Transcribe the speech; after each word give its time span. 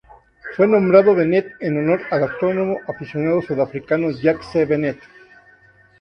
Fue 0.55 0.67
nombrado 0.67 1.13
Bennett 1.13 1.57
en 1.59 1.77
honor 1.77 2.01
al 2.09 2.23
astrónomo 2.23 2.79
aficionado 2.87 3.39
sudafricano 3.43 4.09
Jack 4.09 4.41
C. 4.41 4.65
Bennett. 4.65 4.97